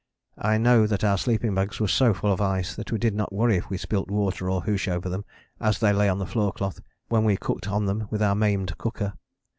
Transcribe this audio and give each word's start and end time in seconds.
I 0.39 0.57
know 0.57 0.87
that 0.87 1.03
our 1.03 1.15
sleeping 1.15 1.53
bags 1.53 1.79
were 1.79 1.87
so 1.87 2.11
full 2.15 2.33
of 2.33 2.41
ice 2.41 2.75
that 2.75 2.91
we 2.91 2.97
did 2.97 3.13
not 3.13 3.31
worry 3.31 3.57
if 3.57 3.69
we 3.69 3.77
spilt 3.77 4.09
water 4.09 4.49
or 4.49 4.61
hoosh 4.61 4.87
over 4.87 5.07
them 5.09 5.25
as 5.59 5.77
they 5.77 5.93
lay 5.93 6.09
on 6.09 6.17
the 6.17 6.25
floor 6.25 6.51
cloth, 6.51 6.81
when 7.09 7.23
we 7.23 7.37
cooked 7.37 7.67
on 7.67 7.85
them 7.85 8.07
with 8.09 8.23
our 8.23 8.33
maimed 8.33 8.79
cooker. 8.79 9.13